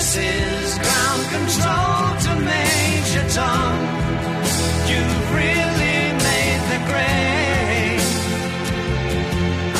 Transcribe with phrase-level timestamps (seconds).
[0.00, 3.76] This is ground control to Major Tom.
[4.88, 8.06] You've really made the grade.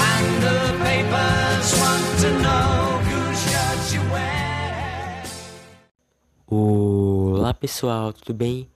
[0.09, 5.25] And the papers want to know whose shirt you wear.
[6.47, 8.71] Olá pessoal, tudo bem?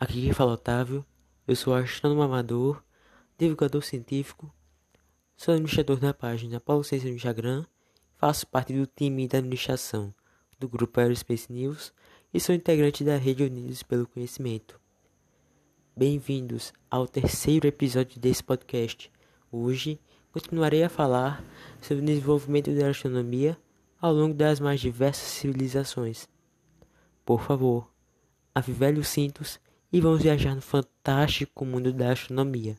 [0.00, 1.06] Aqui quem fala é Otávio,
[1.46, 2.82] eu sou astrônomo amador,
[3.38, 4.52] divulgador científico,
[5.36, 7.64] sou administrador da página Paulo Ciência no Instagram,
[8.16, 10.12] faço parte do time da administração
[10.62, 11.92] do grupo Aerospace News
[12.32, 14.80] e sou integrante da Rede Unidos pelo Conhecimento.
[15.96, 19.10] Bem-vindos ao terceiro episódio desse podcast.
[19.50, 19.98] Hoje
[20.30, 21.44] continuarei a falar
[21.80, 23.58] sobre o desenvolvimento da astronomia
[24.00, 26.28] ao longo das mais diversas civilizações.
[27.26, 27.92] Por favor,
[28.54, 29.58] avivele os cintos
[29.92, 32.78] e vamos viajar no fantástico mundo da astronomia.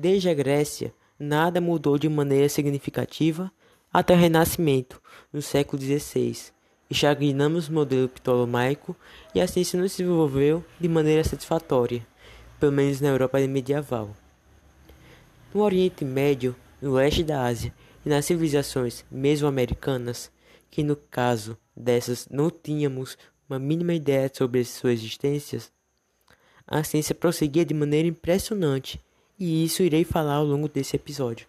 [0.00, 3.50] Desde a Grécia, nada mudou de maneira significativa
[3.92, 6.52] até o Renascimento, no século XVI.
[6.88, 8.94] Estagnamos o modelo ptolomaico
[9.34, 12.06] e a ciência não se desenvolveu de maneira satisfatória,
[12.60, 14.14] pelo menos na Europa medieval.
[15.52, 17.74] No Oriente Médio, no leste da Ásia
[18.06, 20.30] e nas civilizações mesoamericanas,
[20.70, 23.18] que no caso dessas não tínhamos
[23.50, 25.60] uma mínima ideia sobre sua existência,
[26.64, 29.00] a ciência prosseguia de maneira impressionante,
[29.38, 31.46] e isso irei falar ao longo desse episódio.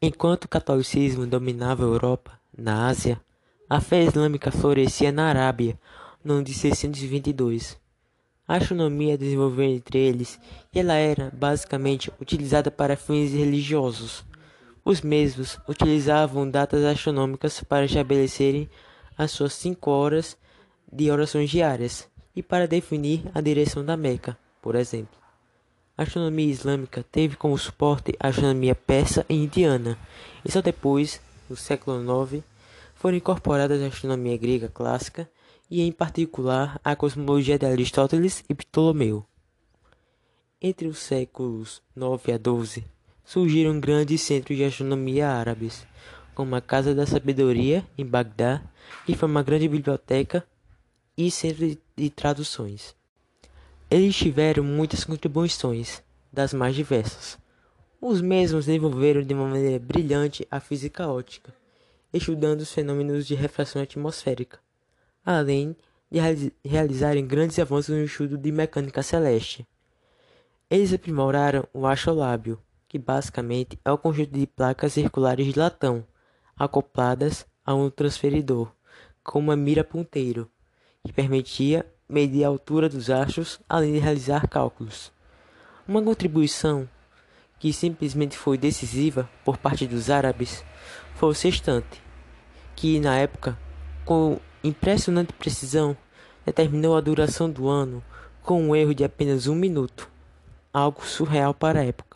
[0.00, 3.20] Enquanto o catolicismo dominava a Europa, na Ásia,
[3.68, 5.78] a fé islâmica florescia na Arábia
[6.22, 7.78] no ano de 622.
[8.46, 10.38] A astronomia desenvolveu entre eles
[10.74, 14.24] e ela era basicamente utilizada para fins religiosos.
[14.84, 18.68] Os mesmos utilizavam datas astronômicas para estabelecerem
[19.16, 20.36] as suas cinco horas
[20.92, 22.06] de orações diárias
[22.36, 25.18] e para definir a direção da Meca, por exemplo.
[25.96, 29.96] A astronomia islâmica teve como suporte a astronomia persa e indiana,
[30.44, 31.18] e só depois,
[31.48, 32.44] no século IX,
[32.94, 35.30] foram incorporadas a astronomia grega clássica
[35.70, 39.24] e, em particular, a cosmologia de Aristóteles e Ptolomeu.
[40.60, 42.84] Entre os séculos 9 a 12,
[43.24, 45.86] surgiram grandes centros de astronomia árabes,
[46.34, 48.62] como a Casa da Sabedoria, em Bagdá,
[49.06, 50.44] que foi uma grande biblioteca
[51.16, 52.94] e centro de, traduções.
[53.90, 56.02] Eles tiveram muitas contribuições,
[56.32, 57.38] das mais diversas.
[58.00, 61.54] Os mesmos desenvolveram de uma maneira brilhante a física óptica,
[62.12, 64.58] estudando os fenômenos de refração atmosférica,
[65.24, 65.76] além
[66.10, 66.18] de
[66.64, 69.66] realizarem grandes avanços no estudo de mecânica celeste.
[70.68, 72.58] Eles aprimoraram o astrolábio,
[72.94, 76.06] que basicamente é o conjunto de placas circulares de latão,
[76.56, 78.70] acopladas a um transferidor,
[79.20, 80.48] com uma mira ponteiro,
[81.04, 85.10] que permitia medir a altura dos astros além de realizar cálculos.
[85.88, 86.88] Uma contribuição
[87.58, 90.64] que simplesmente foi decisiva por parte dos árabes
[91.16, 92.00] foi o sextante,
[92.76, 93.58] que na época,
[94.04, 95.96] com impressionante precisão,
[96.46, 98.04] determinou a duração do ano
[98.40, 100.08] com um erro de apenas um minuto,
[100.72, 102.14] algo surreal para a época.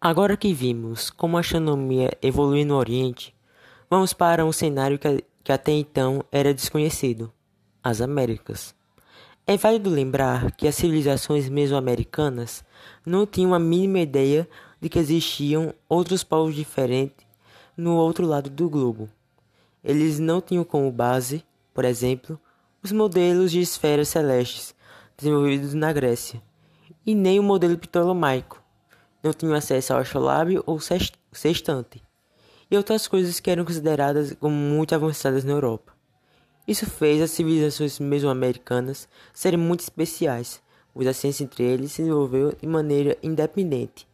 [0.00, 3.34] Agora que vimos como a astronomia evolui no Oriente,
[3.90, 7.32] vamos para um cenário que, que até então era desconhecido:
[7.82, 8.76] as Américas.
[9.44, 12.64] É válido lembrar que as civilizações mesoamericanas
[13.04, 14.48] não tinham a mínima ideia
[14.80, 17.26] de que existiam outros povos diferentes
[17.76, 19.08] no outro lado do globo.
[19.82, 21.44] Eles não tinham como base,
[21.74, 22.38] por exemplo,
[22.84, 24.76] os modelos de esferas celestes
[25.16, 26.40] desenvolvidos na Grécia,
[27.04, 28.57] e nem o modelo ptolomaico
[29.28, 32.02] não tinham acesso ao astrolábio ou sextante,
[32.70, 35.92] e outras coisas que eram consideradas como muito avançadas na Europa.
[36.66, 40.62] Isso fez as civilizações mesoamericanas serem muito especiais,
[40.94, 44.08] pois a ciência entre eles se desenvolveu de maneira independente.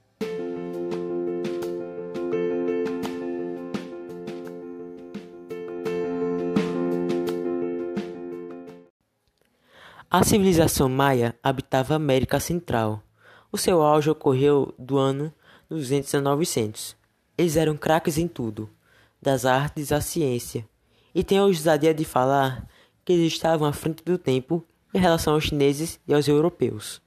[10.11, 13.03] A civilização maia habitava a América Central,
[13.55, 15.33] o seu auge ocorreu do ano
[15.71, 16.97] 200 a 900.
[17.39, 18.69] Eles eram craques em tudo,
[19.23, 20.69] das artes à ciência,
[21.15, 22.69] e têm a ousadia de falar
[23.05, 27.01] que eles estavam à frente do tempo em relação aos chineses e aos europeus.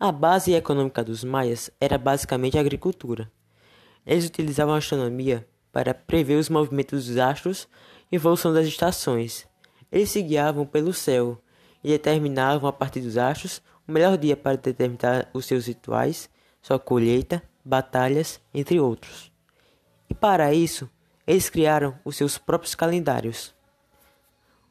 [0.00, 3.30] A base econômica dos maias era basicamente a agricultura.
[4.06, 7.68] Eles utilizavam a astronomia para prever os movimentos dos astros
[8.10, 9.46] e evolução das estações.
[9.92, 11.38] Eles se guiavam pelo céu
[11.84, 16.28] e determinavam a partir dos astros o melhor dia para determinar os seus rituais,
[16.60, 19.32] sua colheita, batalhas, entre outros.
[20.10, 20.90] E para isso,
[21.26, 23.54] eles criaram os seus próprios calendários.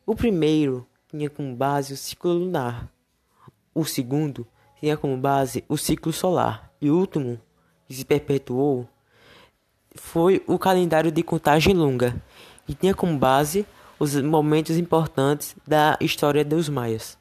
[0.06, 2.88] O primeiro tinha como base o ciclo lunar,
[3.74, 4.48] o segundo
[4.80, 7.40] tinha como base o ciclo solar, e o último,
[7.88, 8.88] que se perpetuou,
[9.96, 12.22] foi o calendário de contagem longa,
[12.68, 13.66] que tinha como base
[14.00, 17.18] os momentos importantes da história dos maias.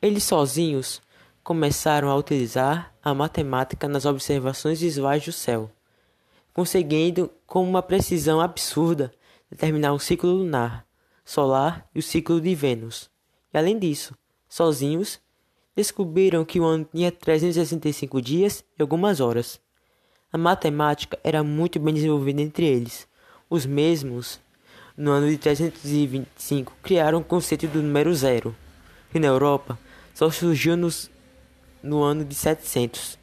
[0.00, 1.00] Eles sozinhos
[1.42, 5.70] começaram a utilizar a matemática nas observações visuais do céu,
[6.52, 9.10] conseguindo com uma precisão absurda
[9.50, 10.86] determinar o ciclo lunar,
[11.24, 13.10] solar e o ciclo de Vênus.
[13.54, 14.14] E além disso,
[14.46, 15.18] sozinhos,
[15.74, 19.58] descobriram que o ano tinha 365 dias e algumas horas.
[20.30, 23.08] A matemática era muito bem desenvolvida entre eles.
[23.48, 24.40] Os mesmos,
[24.94, 28.54] no ano de 325, criaram o conceito do número zero,
[29.10, 29.78] que na Europa
[30.16, 31.10] só surgiu nos,
[31.82, 33.18] no ano de 700.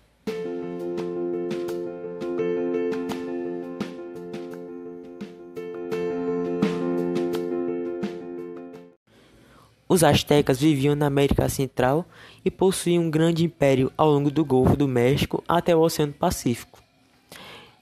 [9.89, 12.05] Os astecas viviam na América Central
[12.45, 16.79] e possuíam um grande império ao longo do Golfo do México até o Oceano Pacífico.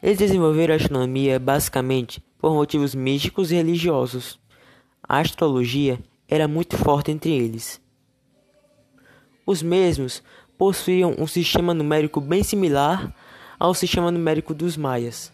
[0.02, 4.40] Eles desenvolveram a astronomia basicamente por motivos místicos e religiosos.
[5.04, 6.00] A astrologia
[6.30, 7.81] era muito forte entre eles.
[9.46, 10.22] Os mesmos
[10.58, 13.14] possuíam um sistema numérico bem similar
[13.60, 15.32] ao sistema numérico dos maias.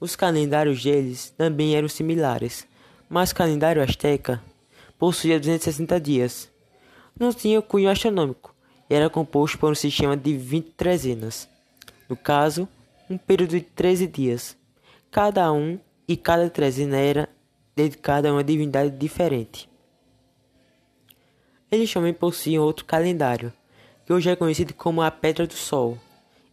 [0.00, 2.66] Os calendários deles também eram similares,
[3.08, 4.42] mas o calendário asteca
[4.98, 6.50] possuía 260 dias.
[7.18, 8.54] Não tinha cunho astronômico
[8.88, 11.48] e era composto por um sistema de 20 trezenas.
[12.08, 12.68] No caso,
[13.10, 14.56] um período de 13 dias.
[15.10, 17.28] Cada um e cada trezena era
[17.76, 19.67] dedicada a uma divindade diferente.
[21.70, 23.52] Eles também possuíam outro calendário,
[24.06, 25.98] que hoje é conhecido como a Pedra do Sol.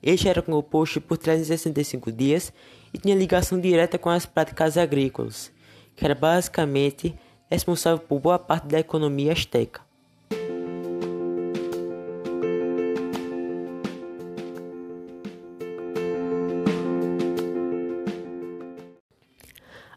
[0.03, 2.51] Este era composto por 365 dias
[2.93, 5.51] e tinha ligação direta com as práticas agrícolas,
[5.95, 7.15] que era basicamente
[7.49, 9.81] responsável por boa parte da economia asteca.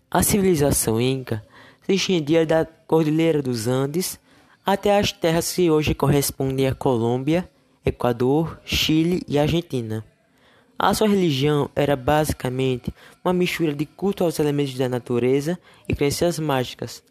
[0.09, 1.45] A civilização inca
[1.85, 4.19] se estendia da Cordilheira dos Andes
[4.71, 7.51] até as terras que hoje correspondem a Colômbia,
[7.87, 10.05] Equador, Chile e Argentina.
[10.79, 12.93] A sua religião era basicamente
[13.25, 17.03] uma mistura de culto aos elementos da natureza e crenças mágicas,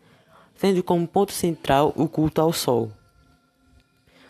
[0.60, 2.92] tendo como ponto central o culto ao sol.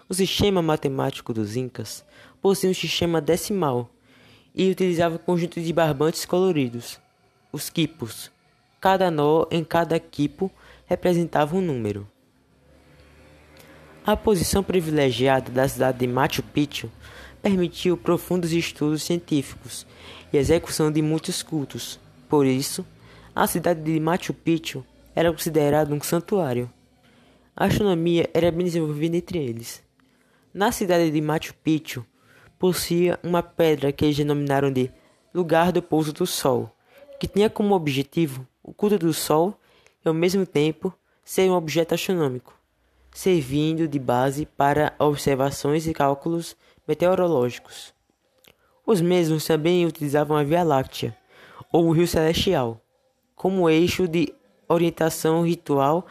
[0.08, 2.06] O sistema matemático dos Incas
[2.42, 3.90] possuía um sistema decimal
[4.56, 6.98] e utilizava um conjunto de barbantes coloridos,
[7.52, 8.32] os quipos.
[8.80, 10.50] Cada nó em cada quipo
[10.86, 12.08] representava um número.
[14.08, 16.90] A posição privilegiada da cidade de Machu Picchu
[17.42, 19.86] permitiu profundos estudos científicos
[20.32, 22.00] e execução de muitos cultos.
[22.30, 22.88] Por isso,
[23.36, 24.82] a cidade de Machu Picchu
[25.14, 26.72] era considerado um santuário.
[27.54, 29.84] A astronomia era bem desenvolvida entre eles.
[30.54, 32.06] Na cidade de Machu Picchu,
[32.58, 34.90] possuía uma pedra que eles denominaram de
[35.34, 36.74] Lugar do Pouso do Sol,
[37.20, 39.60] que tinha como objetivo o culto do Sol
[40.06, 40.94] e, ao mesmo tempo,
[41.26, 42.58] ser um objeto astronômico,
[43.18, 46.56] servindo de base para observações e cálculos
[46.88, 47.92] meteorológicos.
[48.86, 51.18] Os mesmos também utilizavam a Via Láctea,
[51.74, 52.80] ou o Rio Celestial,
[53.36, 54.32] como eixo de
[54.70, 56.06] orientação ritual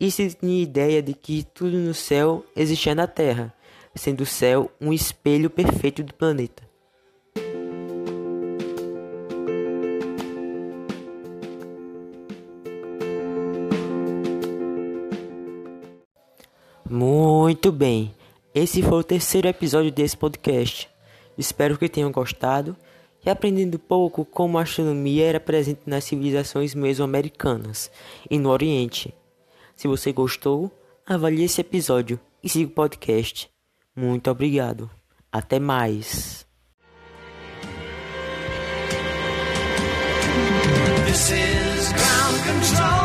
[0.00, 3.52] e se tinha ideia de que tudo no céu existia na Terra,
[3.94, 6.65] sendo o céu um espelho perfeito do planeta.
[17.56, 18.14] Muito bem,
[18.54, 20.90] esse foi o terceiro episódio desse podcast.
[21.38, 22.76] Espero que tenham gostado
[23.24, 27.90] e aprendendo pouco como a astronomia era presente nas civilizações mesoamericanas
[28.30, 29.14] e no Oriente.
[29.74, 30.70] Se você gostou,
[31.06, 33.48] avalie esse episódio e siga o podcast.
[33.96, 34.90] Muito obrigado.
[35.32, 36.46] Até mais.
[41.06, 42.95] This is ground control.